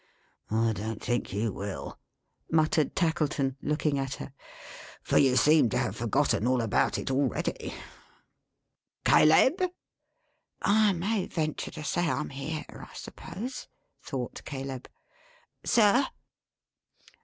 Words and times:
"I 0.49 0.73
don't 0.73 0.99
think 0.99 1.31
you 1.31 1.51
will," 1.53 1.99
muttered 2.49 2.95
Tackleton, 2.95 3.55
looking 3.61 3.99
at 3.99 4.15
her; 4.15 4.33
"for 5.03 5.19
you 5.19 5.35
seem 5.35 5.69
to 5.69 5.77
have 5.77 5.95
forgotten 5.95 6.47
all 6.47 6.59
about 6.59 6.97
it, 6.97 7.11
already. 7.11 7.75
Caleb!" 9.05 9.61
"I 10.59 10.93
may 10.93 11.27
venture 11.27 11.69
to 11.69 11.83
say 11.83 12.09
I'm 12.09 12.29
here, 12.31 12.65
I 12.71 12.91
suppose," 12.95 13.67
thought 14.01 14.43
Caleb. 14.43 14.89
"Sir!" 15.63 16.07